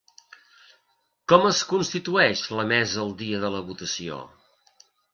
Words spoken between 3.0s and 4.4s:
el dia de la votació?